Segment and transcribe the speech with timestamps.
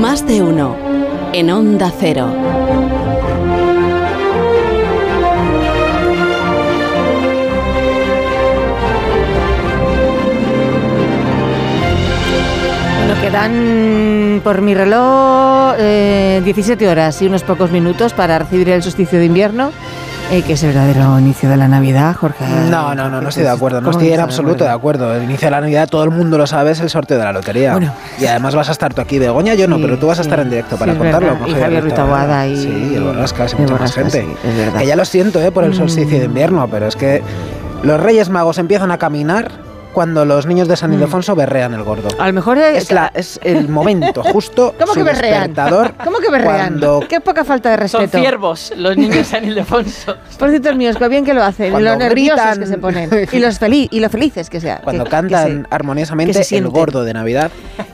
[0.00, 0.76] Más de uno.
[1.32, 2.26] En Onda Cero.
[12.98, 18.82] Bueno, quedan por mi reloj eh, 17 horas y unos pocos minutos para recibir el
[18.82, 19.72] solsticio de invierno.
[20.30, 22.44] Eh, que es el verdadero inicio de la Navidad, Jorge.
[22.70, 23.80] No, no, no, no estoy de acuerdo.
[23.80, 25.14] No estoy en absoluto de acuerdo.
[25.14, 27.32] El inicio de la Navidad, todo el mundo lo sabe, es el sorteo de la
[27.32, 27.72] lotería.
[27.72, 27.92] Bueno.
[28.18, 30.22] y además vas a estar tú aquí, Begoña, yo no, Sí, pero tú vas a
[30.22, 31.36] estar en directo Sí, para contarlo.
[31.46, 32.46] Y Javier Ruiz Taboada.
[32.46, 34.22] Y- Sí, y el Borrascas y y mucha más gente.
[34.22, 34.80] sí, es verdad.
[34.80, 37.22] Que ya lo siento eh, por el solsticio de invierno, pero es que
[37.82, 39.50] los Reyes Magos empiezan a caminar
[39.94, 42.08] cuando los niños de San Ildefonso berrean el gordo.
[42.18, 44.74] A lo mejor es, Es, la, es el momento justo.
[44.80, 45.44] ¿Cómo que berrean?
[45.54, 46.56] despertador, ¿Cómo que berrean?
[46.78, 48.22] Cuando, Qué poca falta de Son respeto.
[48.22, 50.16] ciervos los niños de San Ildefonso.
[50.38, 51.68] Por cierto, míos, qué bien que lo hacen.
[51.68, 52.58] Y Cuando lo nerviosos gritan.
[52.60, 53.10] que se ponen.
[53.32, 54.80] Y, los feliz, y lo felices que sean.
[54.84, 57.50] cuando que- cantan que se- armoniosamente se el gordo de Navidad.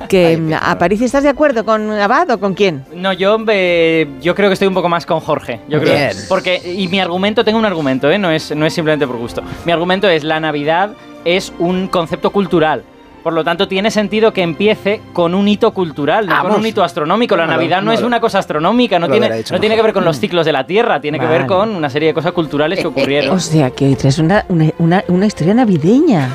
[0.09, 2.85] Que, Ay, qué Aparici, ¿estás de acuerdo con Abad o con quién?
[2.95, 5.61] No, yo, eh, yo creo que estoy un poco más con Jorge.
[5.69, 8.19] Yo creo, porque y mi argumento, tengo un argumento, ¿eh?
[8.19, 9.43] no, es, no es simplemente por gusto.
[9.65, 10.91] Mi argumento es la Navidad
[11.25, 12.85] es un concepto cultural.
[13.23, 16.83] Por lo tanto, tiene sentido que empiece con un hito cultural, no con un hito
[16.83, 17.37] astronómico.
[17.37, 19.93] La No Navidad no, no es una cosa astronómica, no, tiene, no tiene que ver
[19.93, 22.81] con los ciclos de la Tierra, tiene que ver con una serie de cosas culturales
[22.81, 23.35] que ocurrieron.
[23.37, 26.31] O sea, que hoy traes una, una, una, una historia navideña.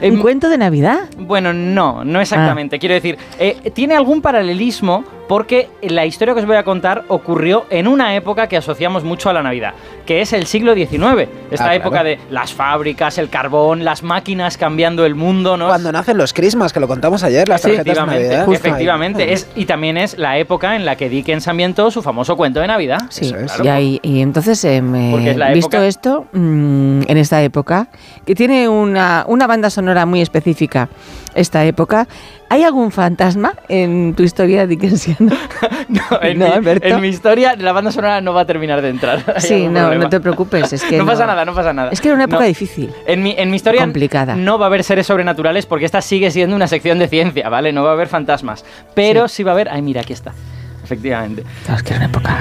[0.00, 1.00] Em, un cuento de Navidad.
[1.18, 2.76] Bueno, no, no exactamente.
[2.76, 2.78] Ah.
[2.78, 7.64] Quiero decir, eh, tiene algún paralelismo porque la historia que os voy a contar ocurrió
[7.70, 10.90] en una época que asociamos mucho a la Navidad, que es el siglo XIX.
[10.90, 11.72] Esta Ah, claro.
[11.74, 15.68] época de las fábricas, el carbón, las máquinas cambiando el mundo, ¿no?
[15.68, 18.52] Cuando nacen los crismas, que lo contamos ayer, las tarjetas de efectivamente, Navidad.
[18.54, 19.32] efectivamente.
[19.32, 22.66] Es, y también es la época en la que Dickens ambientó su famoso cuento de
[22.66, 22.98] Navidad.
[23.10, 23.60] Sí, Eso es.
[23.64, 27.86] y, ahí- y entonces, eh, Porque es la visto época- esto, mm, en esta época,
[28.26, 30.88] que tiene una, una banda sonora muy específica,
[31.36, 32.08] esta época,
[32.50, 35.34] ¿hay algún fantasma en tu historia dickensiana?
[35.88, 36.86] No, en, No, mi, Alberto.
[36.86, 39.24] en mi historia la banda sonora no va a terminar de entrar.
[39.40, 40.04] Sí, no, problema.
[40.04, 41.90] no te preocupes, es que no, pasa nada, no pasa nada.
[41.90, 42.46] Es que era una época No.
[42.46, 42.92] difícil.
[43.06, 44.36] En mi, en mi historia Complicada.
[44.36, 47.72] no va a haber seres sobrenaturales porque esta sigue siendo una sección de ciencia, ¿vale?
[47.72, 48.64] No va a haber fantasmas.
[48.94, 49.68] Pero sí, va a haber...
[49.70, 50.32] Ay, mira, aquí está.
[50.84, 51.44] Efectivamente.
[51.64, 52.36] Claro, es que era una época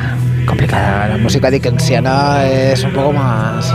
[0.48, 1.08] complicada.
[1.10, 3.72] La música dickensiana es un poco más.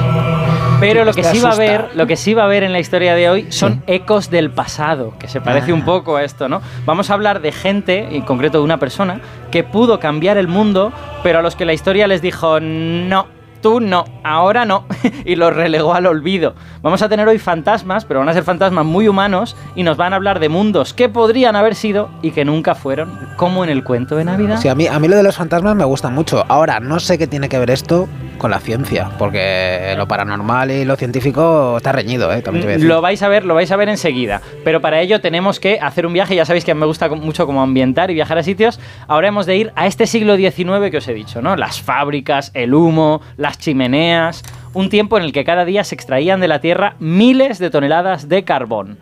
[0.81, 2.79] Pero lo que sí va a haber, lo que sí va a haber en la
[2.79, 5.75] historia de hoy son ecos del pasado, que se parece Ah.
[5.75, 6.61] un poco a esto, ¿no?
[6.85, 9.21] Vamos a hablar de gente, en concreto de una persona,
[9.51, 10.93] que pudo cambiar el mundo,
[11.23, 13.27] pero a los que la historia les dijo no.
[13.63, 14.85] Tú no, ahora no,
[15.25, 16.55] y los relegó al olvido.
[16.83, 20.13] Vamos a tener hoy fantasmas, pero van a ser fantasmas muy humanos y nos van
[20.13, 23.83] a hablar de mundos que podrían haber sido y que nunca fueron, como en el
[23.83, 24.59] cuento de Navidad.
[24.61, 26.45] Sí, a mí, a mí lo de los fantasmas me gusta mucho.
[26.49, 28.07] Ahora, no sé qué tiene que ver esto
[28.39, 32.43] con la ciencia, porque lo paranormal y lo científico está reñido, ¿eh?
[32.43, 32.89] También te voy a decir.
[32.89, 34.41] Lo vais a ver, lo vais a ver enseguida.
[34.65, 36.35] Pero para ello tenemos que hacer un viaje.
[36.35, 38.81] Ya sabéis que me gusta mucho como ambientar y viajar a sitios.
[39.07, 41.57] Ahora hemos de ir a este siglo XIX que os he dicho, ¿no?
[41.57, 44.43] Las fábricas, el humo, las chimeneas.
[44.73, 48.29] Un tiempo en el que cada día se extraían de la tierra miles de toneladas
[48.29, 48.99] de carbón.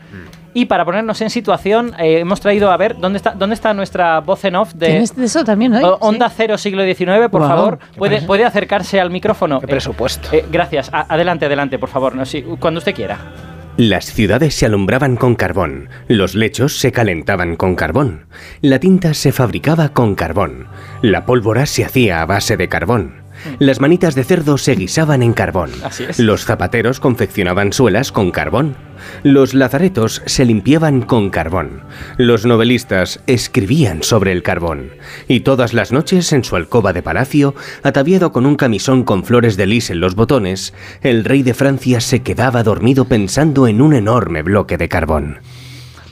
[0.55, 4.21] Y para ponernos en situación, eh, hemos traído a ver dónde está, dónde está nuestra
[4.21, 5.83] voz en off de ¿Tienes de eso también hoy?
[6.01, 7.79] Onda Cero siglo XIX, por favor.
[7.97, 9.61] Puede, puede acercarse al micrófono.
[9.61, 10.29] Qué Eh, presupuesto.
[10.33, 10.91] eh, gracias.
[10.93, 12.15] A- adelante, adelante, por favor.
[12.15, 13.19] No, sí, cuando usted quiera.
[13.79, 18.27] Las ciudades se alumbraban con carbón, los lechos se calentaban con carbón,
[18.61, 20.67] la tinta se fabricaba con carbón,
[21.01, 23.22] la pólvora se hacía a base de carbón,
[23.59, 26.19] las manitas de cerdo se guisaban en carbón, Así es.
[26.19, 28.77] los zapateros confeccionaban suelas con carbón,
[29.23, 31.83] los lazaretos se limpiaban con carbón,
[32.17, 34.91] los novelistas escribían sobre el carbón,
[35.29, 39.57] y todas las noches en su alcoba de palacio, ataviado con un camisón con flores
[39.57, 43.95] de lis en los botones, el rey de Francia se quedaba dormido pensando en un
[43.95, 45.39] enorme bloque de carbón.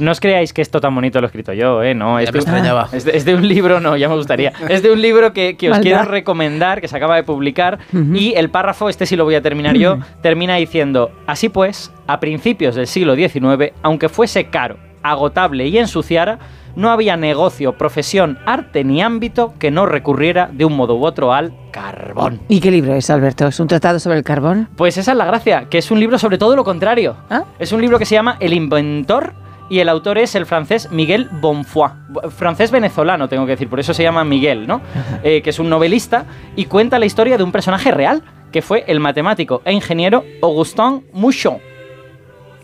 [0.00, 1.94] No os creáis que esto tan bonito lo he escrito yo, ¿eh?
[1.94, 2.88] No, es, de, extrañaba.
[2.92, 4.52] es, de, es de un libro, no, ya me gustaría.
[4.68, 5.82] Es de un libro que, que os Maldad.
[5.82, 9.42] quiero recomendar, que se acaba de publicar, y el párrafo, este sí lo voy a
[9.42, 15.66] terminar yo, termina diciendo, así pues, a principios del siglo XIX, aunque fuese caro, agotable
[15.66, 16.38] y ensuciara,
[16.76, 21.32] no había negocio, profesión, arte ni ámbito que no recurriera de un modo u otro
[21.32, 22.40] al carbón.
[22.48, 23.46] ¿Y qué libro es, Alberto?
[23.48, 24.68] ¿Es un tratado sobre el carbón?
[24.76, 27.16] Pues esa es la gracia, que es un libro sobre todo lo contrario.
[27.28, 27.44] ¿Ah?
[27.58, 29.34] Es un libro que se llama El inventor
[29.70, 31.90] y el autor es el francés Miguel Bonfoy.
[32.36, 34.82] Francés venezolano, tengo que decir, por eso se llama Miguel, ¿no?
[35.22, 36.26] Eh, que es un novelista
[36.56, 41.06] y cuenta la historia de un personaje real, que fue el matemático e ingeniero Augustin
[41.12, 41.58] Mouchon.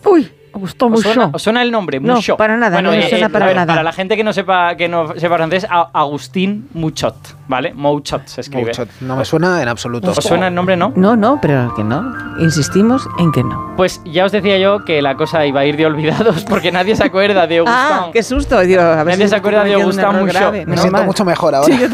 [0.04, 1.12] Uy, gustó ¿Os mucho.
[1.12, 2.00] suena, suena el nombre?
[2.00, 2.36] No, Muchot.
[2.36, 3.66] para nada, no me suena para a ver, nada.
[3.72, 7.14] Para la gente que no sepa, que no sepa francés, Agustín Muchot,
[7.48, 7.72] ¿vale?
[7.74, 8.66] Mouchot se escribe.
[8.66, 8.86] Mucho.
[9.00, 10.10] No me suena en absoluto.
[10.10, 10.92] ¿Os suena el nombre, no?
[10.96, 12.12] No, no, pero que no.
[12.40, 13.74] Insistimos en que no.
[13.76, 16.96] Pues ya os decía yo que la cosa iba a ir de olvidados porque nadie
[16.96, 17.78] se acuerda de Augustin.
[17.78, 18.56] Ah, qué susto.
[18.58, 20.38] A ver Nadie si se acuerda de cometiendo un Augustin error Mucho.
[20.38, 20.66] grave.
[20.66, 21.74] Me siento mucho mejor ahora.
[21.74, 21.88] Sí, yo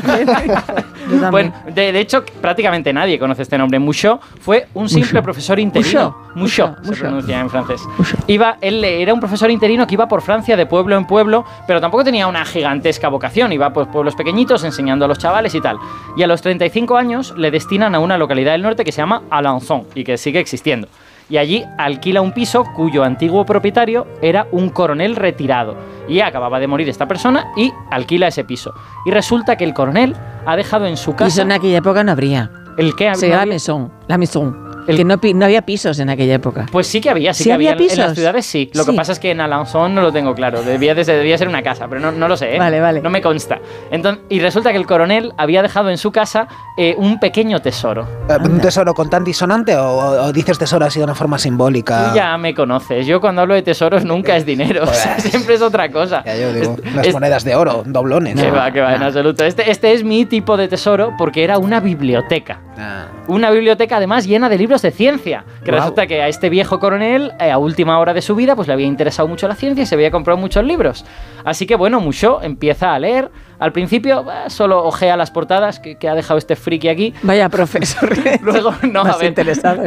[1.23, 1.53] también.
[1.53, 3.79] Bueno, de, de hecho, prácticamente nadie conoce este nombre.
[3.79, 5.25] Mouchot fue un simple Mouchot.
[5.25, 6.17] profesor interino.
[6.35, 6.77] Mouchot.
[6.77, 7.83] Mouchot, se pronuncia en francés.
[8.27, 11.81] Iba, él era un profesor interino que iba por Francia de pueblo en pueblo, pero
[11.81, 13.53] tampoco tenía una gigantesca vocación.
[13.53, 15.79] Iba por pueblos pequeñitos enseñando a los chavales y tal.
[16.17, 19.23] Y a los 35 años le destinan a una localidad del norte que se llama
[19.31, 20.89] Alençon y que sigue existiendo.
[21.33, 25.75] Y allí alquila un piso cuyo antiguo propietario era un coronel retirado.
[26.07, 28.75] Y acababa de morir esta persona y alquila ese piso.
[29.07, 30.15] Y resulta que el coronel
[30.45, 31.41] ha dejado en su casa...
[31.41, 32.51] en aquella época no habría.
[32.77, 33.15] ¿El qué?
[33.15, 33.91] Se llama Maison.
[34.09, 34.72] La Maison.
[34.87, 36.67] El- Que no, había pisos en aquella época.
[36.73, 37.87] Pues sí que había, sí, ¿Sí que había había.
[37.87, 38.15] En- En las pisos?
[38.17, 38.71] ciudades sí.
[38.75, 40.63] Lo que pasa es que en Alençon no lo tengo claro.
[40.63, 42.57] Debía, de- debía ser una casa, pero no, no lo sé.
[42.57, 42.59] ¿eh?
[42.59, 43.01] Vale, vale.
[43.01, 43.61] No me consta.
[43.91, 48.07] Entonces, y resulta que el coronel había dejado en su casa eh, un pequeño tesoro.
[48.29, 52.11] Eh, ¿Un tesoro con tan disonante o, o dices tesoro así de una forma simbólica?
[52.11, 53.07] Tú ya me conoces.
[53.07, 54.83] Yo cuando hablo de tesoros nunca es dinero.
[54.85, 56.23] o sea, Pues- siempre es otra cosa.
[56.25, 58.35] Ya yo digo, Es- las es- monedas de oro, doblones.
[58.41, 58.55] Que ¿no?
[58.57, 59.45] va, que va, en absoluto.
[59.45, 62.61] Este, este es mi tipo de tesoro porque era una biblioteca.
[62.79, 63.07] Ah.
[63.29, 65.45] Una biblioteca además llena de libros de ciencia.
[65.65, 68.67] Que resulta que a este viejo coronel, eh, a última hora de su vida, pues
[68.69, 71.05] le había interesado mucho la ciencia y se había comprado muchos libros.
[71.45, 73.31] Así que bueno, Mucho empieza a leer.
[73.59, 77.15] Al principio bah, solo ojea las portadas que, que ha dejado este friki aquí.
[77.23, 78.11] Vaya profesor.
[78.43, 79.35] Luego, no, a ver,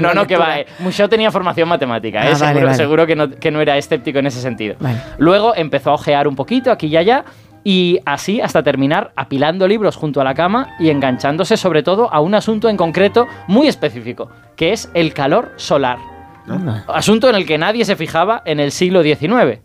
[0.02, 0.60] no, no, que va.
[0.60, 0.66] eh.
[0.80, 2.78] Mucho tenía formación matemática, Ah, eh, vale, seguro, vale.
[2.78, 4.76] seguro que, no, que no era escéptico en ese sentido.
[4.80, 4.98] Vale.
[5.18, 7.26] Luego empezó a ojear un poquito aquí y allá.
[7.68, 12.22] Y así hasta terminar apilando libros junto a la cama y enganchándose sobre todo a
[12.22, 15.98] un asunto en concreto muy específico, que es el calor solar.
[16.88, 19.62] Asunto en el que nadie se fijaba en el siglo XIX.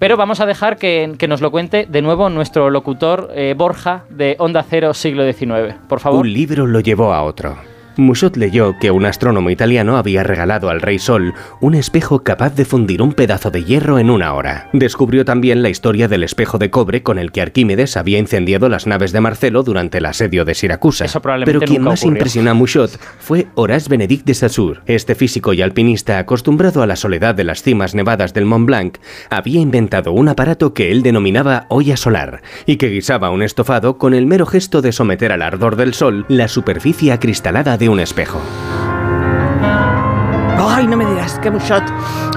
[0.00, 4.02] Pero vamos a dejar que, que nos lo cuente de nuevo nuestro locutor eh, Borja
[4.10, 5.76] de Onda Cero siglo XIX.
[5.88, 6.20] Por favor.
[6.20, 7.56] Un libro lo llevó a otro.
[7.98, 12.64] Muchot leyó que un astrónomo italiano había regalado al rey Sol un espejo capaz de
[12.64, 14.70] fundir un pedazo de hierro en una hora.
[14.72, 18.86] Descubrió también la historia del espejo de cobre con el que Arquímedes había incendiado las
[18.86, 21.06] naves de Marcelo durante el asedio de Siracusa.
[21.44, 22.18] Pero quien más ocurrió.
[22.18, 24.80] impresionó a Muchot fue Horace Benedict de Saussure.
[24.86, 28.98] Este físico y alpinista, acostumbrado a la soledad de las cimas nevadas del Mont Blanc,
[29.28, 34.14] había inventado un aparato que él denominaba olla solar y que guisaba un estofado con
[34.14, 38.40] el mero gesto de someter al ardor del sol la superficie acristalada de un espejo.
[40.58, 41.82] Ay, no me digas, que Bushot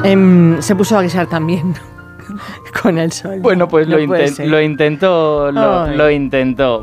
[0.03, 1.75] em, se puso a guisar también
[2.81, 3.39] con el sol.
[3.41, 4.47] Bueno, pues No lo, puede inten- ser.
[4.47, 6.81] lo intentó, lo, Ay, lo intentó.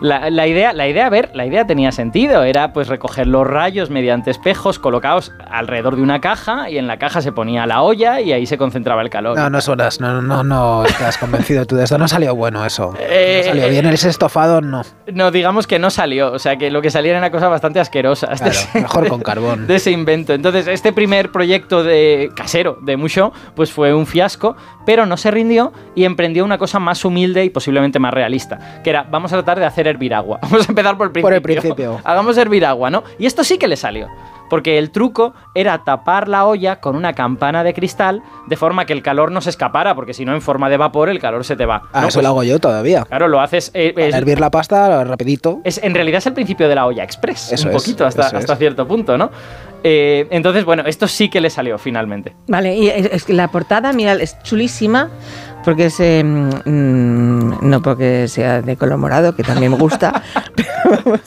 [0.00, 2.42] La, la idea, la idea, a ver, la idea tenía sentido.
[2.42, 6.98] Era pues recoger los rayos mediante espejos colocados alrededor de una caja y en la
[6.98, 9.36] caja se ponía la olla y ahí se concentraba el calor.
[9.36, 11.98] No, no suenas, no, no, no estás convencido tú de esto.
[11.98, 12.94] No salió bueno eso.
[12.98, 13.86] Eh, no salió bien.
[13.86, 14.82] Ese estofado, no.
[15.12, 16.32] No, digamos que no salió.
[16.32, 18.30] O sea, que lo que salía era cosas bastante asquerosas.
[18.40, 19.66] de Claro, ese- mejor con carbón.
[19.66, 20.32] de ese invento.
[20.34, 25.30] Entonces, este primer proyecto de casero de Mucho, pues fue un fiasco, pero no se
[25.30, 29.36] rindió y emprendió una cosa más humilde y posiblemente más realista, que era, vamos a
[29.36, 30.38] tratar de hacer hervir agua.
[30.42, 31.22] Vamos a empezar por el principio.
[31.22, 32.00] Por el principio.
[32.04, 33.02] Hagamos hervir agua, ¿no?
[33.18, 34.08] Y esto sí que le salió.
[34.48, 38.92] Porque el truco era tapar la olla con una campana de cristal de forma que
[38.92, 41.56] el calor no se escapara, porque si no, en forma de vapor, el calor se
[41.56, 41.82] te va.
[41.92, 42.06] Ah, ¿no?
[42.08, 43.02] eso Pues, lo hago yo todavía.
[43.06, 43.72] Claro, lo haces.
[43.74, 45.60] eh, es- hervir la pasta rapidito.
[45.64, 48.26] es, en realidad es el principio de la olla express, Eso un es, poquito, hasta,
[48.28, 49.30] hasta cierto punto, ¿no?
[49.88, 52.34] Eh, entonces, bueno, esto sí que le salió finalmente.
[52.48, 55.10] Vale, y es, que la portada, mira, es chulísima,
[55.64, 56.00] porque es.
[56.00, 60.24] eh, mm, no porque sea de color morado, que también me gusta,
[60.56, 61.20] pero vamos,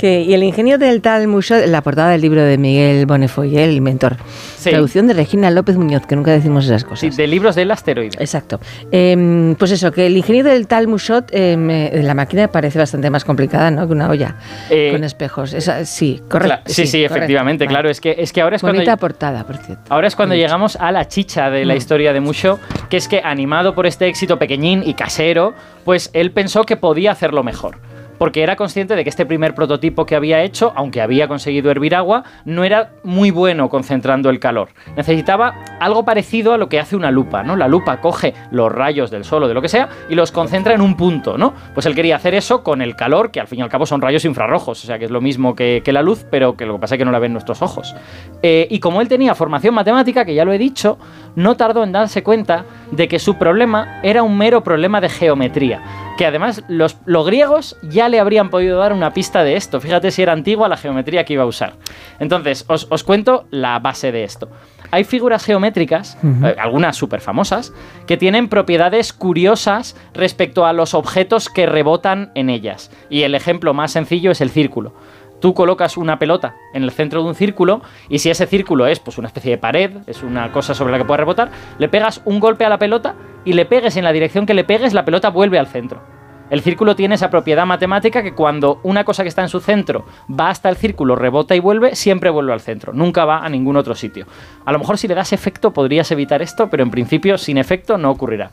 [0.00, 3.80] que, y el ingenio del tal Mucho, la portada del libro de Miguel Bonefoy, el
[3.82, 4.16] mentor.
[4.56, 4.70] Sí.
[4.70, 7.00] Traducción de Regina López Muñoz, que nunca decimos esas cosas.
[7.00, 8.16] Sí, de libros del asteroide.
[8.18, 8.60] Exacto.
[8.90, 13.10] Em, pues eso, que el ingenio del tal Mushot, em, eh, la máquina parece bastante
[13.10, 13.86] más complicada, ¿no?
[13.86, 14.36] Que una olla
[14.70, 15.52] Eh, con espejos.
[15.52, 16.62] Esa- sí, correcto.
[16.66, 17.14] Sí, sí, correcto.
[17.16, 17.74] efectivamente, Vale.
[17.74, 17.90] claro.
[17.90, 19.00] Es que, es que ahora es Bonita cuando.
[19.00, 19.82] portada, por cierto.
[19.88, 21.76] Ahora es cuando llegamos a la chicha de la Mm.
[21.76, 25.54] historia de Musho, que es que animado por este éxito pequeñín y casero,
[25.84, 27.78] pues él pensó que podía hacerlo mejor.
[28.20, 31.94] Porque era consciente de que este primer prototipo que había hecho, aunque había conseguido hervir
[31.94, 34.68] agua, no era muy bueno concentrando el calor.
[34.94, 37.56] Necesitaba algo parecido a lo que hace una lupa, ¿no?
[37.56, 40.74] La lupa coge los rayos del sol o de lo que sea y los concentra
[40.74, 41.54] en un punto, ¿no?
[41.72, 44.02] Pues él quería hacer eso con el calor, que al fin y al cabo son
[44.02, 46.80] rayos infrarrojos, o sea que es lo mismo que, la luz, pero que lo que
[46.80, 47.96] pasa es que no la ven nuestros ojos.
[48.42, 50.98] Eh, y como él tenía formación matemática, que ya lo he dicho,
[51.36, 55.80] no tardó en darse cuenta de que su problema era un mero problema de geometría,
[56.20, 59.80] que además los, los griegos ya le habrían podido dar una pista de esto.
[59.80, 61.76] Fíjate si era antigua la geometría que iba a usar.
[62.18, 64.50] Entonces, os, os cuento la base de esto.
[64.90, 67.72] Hay figuras geométricas, eh, algunas súper famosas,
[68.06, 72.90] que tienen propiedades curiosas respecto a los objetos que rebotan en ellas.
[73.08, 74.92] Y el ejemplo más sencillo es el círculo
[75.40, 79.00] tú colocas una pelota en el centro de un círculo y si ese círculo es
[79.00, 82.20] pues una especie de pared, es una cosa sobre la que puede rebotar, le pegas
[82.26, 85.04] un golpe a la pelota y le pegues en la dirección que le pegues, la
[85.04, 86.02] pelota vuelve al centro.
[86.50, 90.04] El círculo tiene esa propiedad matemática que cuando una cosa que está en su centro
[90.28, 93.76] va hasta el círculo, rebota y vuelve, siempre vuelve al centro, nunca va a ningún
[93.76, 94.26] otro sitio.
[94.64, 97.98] A lo mejor si le das efecto podrías evitar esto, pero en principio sin efecto
[97.98, 98.50] no ocurrirá.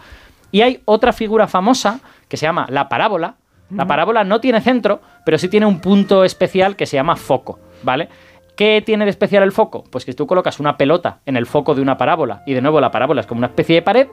[0.51, 3.35] Y hay otra figura famosa que se llama la parábola,
[3.69, 7.59] la parábola no tiene centro, pero sí tiene un punto especial que se llama foco,
[7.83, 8.07] ¿vale?
[8.55, 9.83] ¿Qué tiene de especial el foco?
[9.91, 12.79] Pues que tú colocas una pelota en el foco de una parábola y de nuevo
[12.79, 14.07] la parábola es como una especie de pared,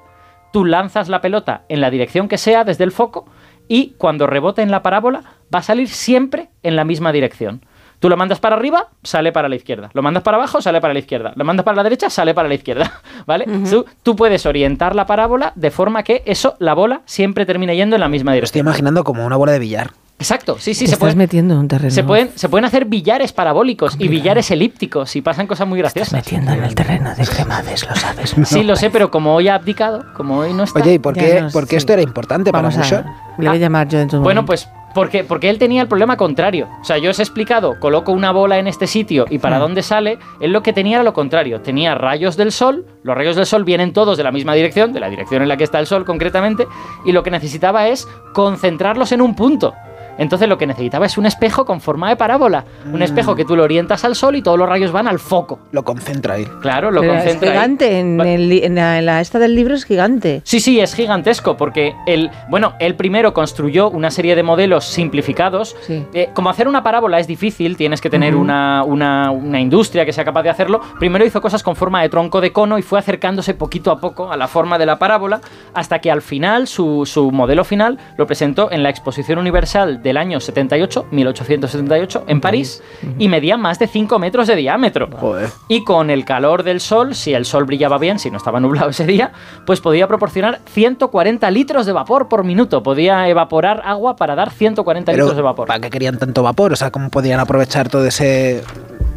[0.54, 3.26] tú lanzas la pelota en la dirección que sea desde el foco
[3.66, 7.66] y cuando rebote en la parábola va a salir siempre en la misma dirección.
[7.98, 9.90] Tú lo mandas para arriba, sale para la izquierda.
[9.94, 11.32] Lo mandas para abajo, sale para la izquierda.
[11.34, 13.00] Lo mandas para la derecha, sale para la izquierda.
[13.26, 13.46] ¿Vale?
[13.68, 17.96] tú, tú puedes orientar la parábola de forma que eso, la bola, siempre termine yendo
[17.96, 18.60] en la misma Lo dirección.
[18.60, 19.90] estoy imaginando como una bola de billar.
[20.18, 21.90] Exacto, sí, sí, Te se estás pueden, metiendo en un terreno.
[21.90, 25.94] se, pueden, se pueden hacer billares parabólicos y billares elípticos y pasan cosas muy Estás
[25.94, 26.24] graciosas.
[26.24, 28.34] metiendo en el terreno de cremades, lo sabes.
[28.44, 30.80] Sí, lo sé, pero como hoy ha abdicado, como hoy no está.
[30.80, 31.76] Oye, ¿y por qué, no por qué sé.
[31.78, 33.04] esto era importante para Vamos Moonshot?
[33.06, 33.34] a...
[33.38, 34.46] Le voy a llamar yo dentro de un Bueno, momento.
[34.64, 36.68] pues porque, porque él tenía el problema contrario.
[36.80, 39.40] O sea, yo os he explicado, coloco una bola en este sitio y Hmm.
[39.40, 41.60] para dónde sale, él lo que tenía era lo contrario.
[41.60, 45.00] Tenía rayos del sol, los rayos del sol vienen todos de la misma dirección, de
[45.00, 46.68] la dirección en la que está el sol concretamente,
[47.04, 49.74] y lo que necesitaba es concentrarlos en un punto.
[50.18, 52.64] Entonces lo que necesitaba es un espejo con forma de parábola.
[52.86, 53.02] Un Hmm.
[53.02, 55.58] espejo que tú lo orientas al sol y todos los rayos van al foco.
[55.72, 56.44] Lo concentra ahí.
[56.60, 57.48] Claro, lo Pero es concentra.
[57.50, 57.54] ahí.
[57.56, 60.40] gigante, en, el en la, en la esta del libro es gigante.
[60.44, 65.76] Sí, sí, es gigantesco porque él, bueno, él primero construyó una serie de modelos simplificados.
[65.82, 66.04] Sí.
[66.14, 70.12] Eh, como hacer una parábola es difícil, tienes que tener una, una- una industria que
[70.12, 70.80] sea capaz de hacerlo.
[70.98, 74.30] Primero hizo cosas con forma de tronco de cono y fue acercándose poquito a poco
[74.30, 75.40] a la forma de la parábola
[75.74, 80.18] hasta que al final su, su modelo final lo presentó en la Exposición Universal del
[80.18, 82.82] año 78, 1878, en París,
[83.18, 85.08] y medía más de 5 metros de diámetro.
[85.10, 85.48] Joder.
[85.66, 88.90] Y con el calor del sol, si el sol brillaba bien, si no estaba nublado
[88.90, 89.32] ese día,
[89.66, 92.82] pues podía proporcionar 140 litros de vapor por minuto.
[92.82, 95.66] Podía evaporar agua para dar 140 Pero, litros de vapor.
[95.66, 96.72] ¿para qué querían tanto vapor?
[96.72, 98.62] O sea, ¿cómo podían aprovechar todo ese...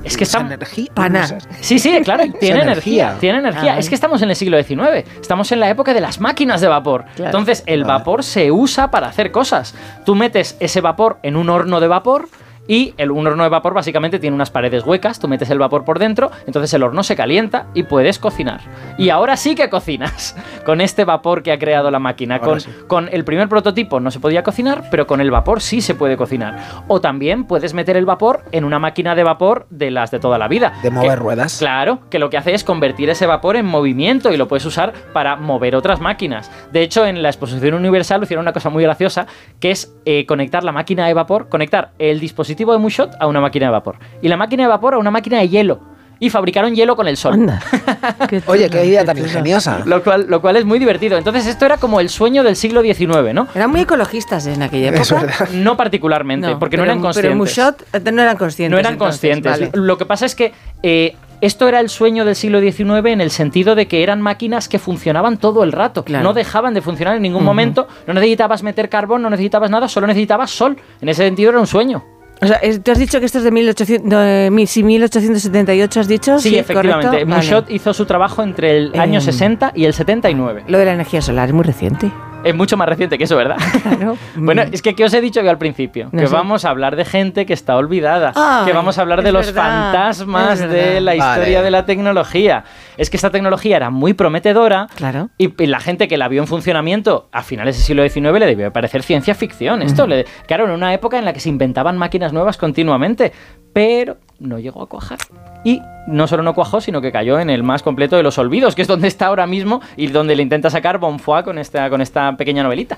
[0.07, 0.87] Es que están- energía?
[0.93, 1.27] Pana.
[1.61, 2.63] Sí, sí, claro, tiene energía.
[2.63, 3.15] energía.
[3.19, 3.73] Tiene energía.
[3.75, 3.79] Ah.
[3.79, 5.05] Es que estamos en el siglo XIX.
[5.21, 7.05] Estamos en la época de las máquinas de vapor.
[7.15, 7.29] Claro.
[7.37, 9.75] Entonces, el vapor se usa para hacer cosas.
[10.05, 12.29] Tú metes ese vapor en un horno de vapor.
[12.67, 15.85] Y el, un horno de vapor básicamente tiene unas paredes huecas, tú metes el vapor
[15.85, 18.61] por dentro, entonces el horno se calienta y puedes cocinar.
[18.97, 22.39] Y ahora sí que cocinas con este vapor que ha creado la máquina.
[22.39, 22.69] Con, sí.
[22.87, 26.17] con el primer prototipo no se podía cocinar, pero con el vapor sí se puede
[26.17, 26.57] cocinar.
[26.87, 30.37] O también puedes meter el vapor en una máquina de vapor de las de toda
[30.37, 30.73] la vida.
[30.83, 31.57] De mover Que- ruedas.
[31.59, 34.93] Claro, que lo que hace es convertir ese vapor en movimiento y lo puedes usar
[35.13, 36.51] para mover otras máquinas.
[36.71, 39.27] De hecho, en la exposición universal hicieron una cosa muy graciosa,
[39.59, 43.41] que es eh, conectar la máquina de vapor, conectar el dispositivo de Moonshot a una
[43.41, 45.79] máquina de vapor y la máquina de vapor a una máquina de hielo.
[46.19, 47.33] Y fabricaron hielo con el sol.
[47.33, 47.61] Anda.
[48.27, 49.83] Qué Oye, qué idea tan ingeniosa.
[49.85, 51.15] Lo cual, lo cual es muy divertido.
[51.15, 53.47] Entonces, esto era como el sueño del siglo XIX, ¿no?
[53.53, 55.01] Eran muy ecologistas en aquella época.
[55.03, 55.49] Es verdad.
[55.53, 57.21] No particularmente, porque no pero- eran conscientes.
[57.29, 58.71] Pero Mushot eh, no eran conscientes.
[58.71, 59.51] No eran entonces, conscientes.
[59.51, 59.71] vale.
[59.75, 63.29] Lo que pasa es que eh, esto era el sueño del siglo XIX en el
[63.29, 66.03] sentido de que eran máquinas que funcionaban todo el rato.
[66.03, 66.23] Claro.
[66.23, 67.87] No dejaban de funcionar en ningún momento.
[68.07, 70.77] No necesitabas meter carbón, no necesitabas nada, solo necesitabas sol.
[70.99, 72.03] En ese sentido era un sueño.
[72.41, 76.07] O sea, tú has dicho que esto es de 1800, de mil- sí, 1878, has
[76.07, 76.39] dicho.
[76.39, 77.25] Sí, efectivamente.
[77.25, 77.61] correcto.
[77.61, 77.73] Vale.
[77.75, 79.25] Hizo su trabajo entre el año Em.
[79.25, 80.63] 60 y el 79.
[80.67, 82.11] Lo de la energía solar es muy reciente.
[82.47, 83.57] Es mucho más reciente que eso, ¿verdad?
[83.81, 84.17] Claro.
[84.35, 86.09] Bueno, es que ¿qué os he dicho yo al principio?
[86.11, 86.33] No que sé.
[86.33, 88.31] vamos a hablar de gente que está olvidada.
[88.35, 91.61] Ay, que vamos a hablar de los verdad, fantasmas de la historia Vale.
[91.63, 92.63] de la tecnología.
[92.97, 94.87] Es que esta tecnología era muy prometedora.
[94.95, 95.29] Claro.
[95.37, 98.45] Y, y la gente que la vio en funcionamiento a finales del siglo XIX le
[98.45, 99.81] debió de parecer ciencia ficción.
[99.81, 103.31] Esto, le, claro, en una época en la que se inventaban máquinas nuevas continuamente,
[103.73, 105.19] pero no llegó a cuajar.
[105.63, 108.75] Y no solo no cuajó, sino que cayó en el más completo de los olvidos,
[108.75, 112.01] que es donde está ahora mismo y donde le intenta sacar Bonfoy con esta, con
[112.01, 112.97] esta pequeña novelita.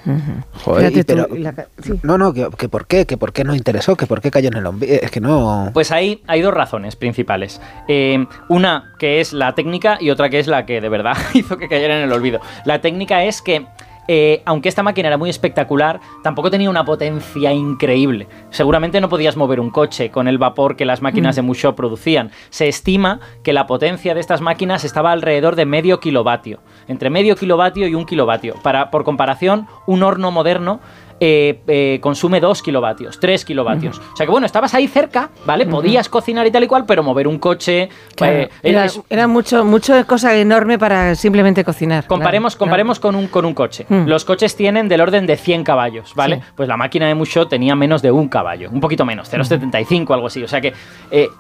[0.64, 1.28] Joder, y pero...
[1.36, 1.94] la sí.
[2.04, 4.50] No, no, que, que por qué, que por qué no interesó, que por qué cayó
[4.50, 4.94] en el olvido.
[5.02, 5.72] Es que no...
[5.74, 7.62] Pues ahí hay dos razones principales.
[7.88, 11.58] Eh, una que es la técnica y otra que es la que de verdad hizo
[11.58, 12.40] que cayera en el olvido.
[12.66, 13.66] La técnica es que,
[14.12, 18.28] eh, aunque esta máquina era muy espectacular, tampoco tenía una potencia increíble.
[18.50, 22.32] Seguramente no podías mover un coche con el vapor que las máquinas de Mushot producían.
[22.50, 26.60] Se estima que la potencia de estas máquinas estaba alrededor de medio kilovatio.
[26.88, 28.56] Entre medio kilovatio y un kilovatio.
[28.64, 30.80] Para, por comparación, un horno moderno
[31.20, 34.00] eh, eh, consume 2 kilovatios, 3 kilovatios.
[34.14, 35.66] O sea que bueno, estabas ahí cerca, ¿vale?
[35.66, 37.90] Podías cocinar y tal y cual, pero mover un coche...
[38.16, 42.06] Claro, eh, era, es- era mucho, mucho cosa enorme para simplemente cocinar.
[42.08, 43.86] Comparemos, Claro, comparemos con, un, con un coche.
[43.90, 44.08] Mm.
[44.08, 46.38] Los coches tienen del orden de 100 caballos, ¿vale?
[46.38, 46.42] Sí.
[46.56, 50.28] Pues la máquina de Mucho tenía menos de un caballo, un poquito menos, 0,75 algo
[50.28, 50.44] así.
[50.44, 50.74] O sea que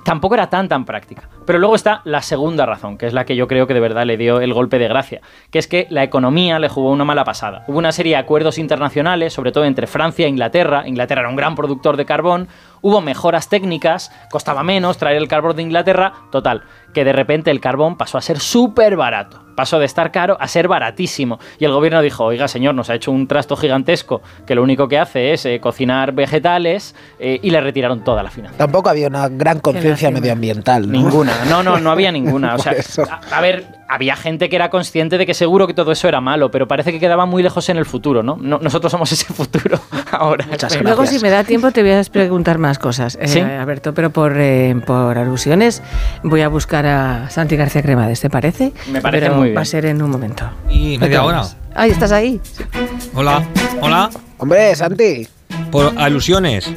[0.03, 1.29] tampoco era tan tan práctica.
[1.45, 4.05] Pero luego está la segunda razón, que es la que yo creo que de verdad
[4.05, 5.21] le dio el golpe de gracia,
[5.51, 7.63] que es que la economía le jugó una mala pasada.
[7.67, 10.84] Hubo una serie de acuerdos internacionales, sobre todo entre Francia e Inglaterra.
[10.86, 12.50] Inglaterra era un gran productor de carbón.
[12.81, 16.13] Hubo mejoras técnicas, costaba menos traer el carbón de Inglaterra.
[16.31, 19.43] Total, que de repente el carbón pasó a ser súper barato.
[19.55, 21.38] Pasó de estar caro a ser baratísimo.
[21.59, 24.88] Y el gobierno dijo, oiga señor, nos ha hecho un trasto gigantesco que lo único
[24.88, 28.57] que hace es eh, cocinar vegetales eh, y le retiraron toda la financiación.
[28.67, 30.86] Tampoco había una gran conciencia medioambiental.
[30.88, 30.93] ¿no?
[30.93, 32.55] Ninguna, no, no, no había ninguna.
[32.55, 32.74] O sea,
[33.09, 36.21] a, a ver, había gente que era consciente de que seguro que todo eso era
[36.21, 38.38] malo, pero parece que quedaba muy lejos en el futuro, ¿no?
[38.39, 39.77] No- nosotros somos ese futuro
[40.12, 40.45] ahora.
[40.50, 43.40] Muchas Luego, si me da tiempo, te voy a preguntar más cosas, eh, ¿Sí?
[43.40, 45.82] Alberto, pero por, eh, por alusiones
[46.24, 48.74] voy a buscar a Santi García Cremades, ¿te parece?
[48.92, 49.58] Me parece Pero muy bien.
[49.58, 50.48] Va a ser en un momento.
[50.70, 51.44] Y media hora.
[51.74, 52.40] Ay, ¿estás ahí?
[53.16, 53.42] Hola,
[53.82, 54.10] hola.
[54.38, 55.28] Hombre, Santi.
[55.72, 56.70] Por alusiones.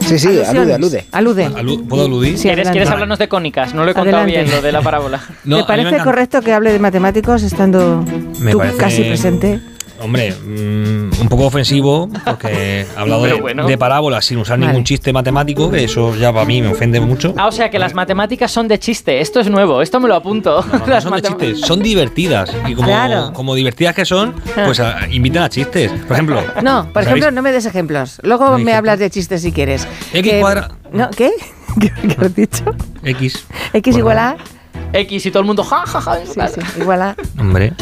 [0.00, 0.74] Sí, sí, alude, Alusiones.
[0.74, 1.04] alude.
[1.12, 1.48] Alude.
[1.50, 2.36] Alu- ¿Puedo aludir?
[2.36, 2.72] Sí, ¿Quieres, adelante.
[2.72, 3.74] ¿Quieres hablarnos de cónicas?
[3.74, 4.42] No lo he contado Adelante.
[4.44, 5.20] bien, lo de la parábola.
[5.44, 8.04] No, ¿Te me parece correcto que hable de matemáticos estando
[8.40, 9.60] Me tú parece- casi presente?
[10.00, 12.48] Hombre, mm, un poco ofensivo porque
[12.80, 13.66] he hablado de, bueno.
[13.66, 14.68] de parábolas sin usar Vale.
[14.72, 17.34] ningún chiste matemático, que eso ya para mí me ofende mucho.
[17.36, 19.20] Ah, o sea que las matemáticas son de chiste.
[19.20, 20.64] Esto es nuevo, esto me lo apunto.
[20.72, 22.50] No, no Las son de chistes, son divertidas.
[22.66, 23.32] Y como, Claro.
[23.34, 24.62] como divertidas que son, Ah.
[24.66, 25.90] pues a- invitan a chistes.
[25.92, 26.42] Por ejemplo.
[26.62, 27.08] No, por ¿sabéis?
[27.08, 28.20] ejemplo, no me des ejemplos.
[28.22, 29.86] Luego me hablas de chistes si quieres.
[30.12, 31.30] X Que- cuadra- No, ¿Qué?
[31.80, 32.64] ¿Qué, qué has dicho?
[33.04, 33.44] X.
[33.74, 34.36] X igual a...
[34.92, 36.16] X y todo el mundo ja, ja, ja.
[36.24, 37.16] Sí, sí, igual a...
[37.38, 37.72] Hombre.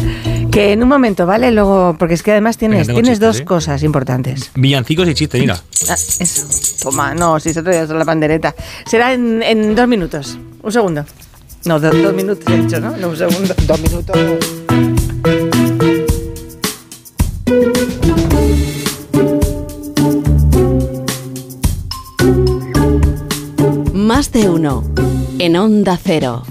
[0.58, 1.52] Que en un momento, ¿vale?
[1.52, 3.44] Luego, porque es que además tienes, tienes chistes, dos ¿eh?
[3.44, 4.50] cosas importantes.
[4.56, 5.54] Villancicos y chistes, mira.
[5.88, 6.46] Ah, eso.
[6.82, 8.52] Toma, no, si se trae la pandereta.
[8.84, 10.36] Será en, en dos minutos.
[10.60, 11.04] Un segundo.
[11.64, 12.96] No, do- dos minutos he dicho, ¿no?
[12.96, 13.54] No, un segundo.
[13.68, 14.16] Dos minutos.
[23.94, 24.84] Más de uno.
[25.38, 26.42] En Onda Cero.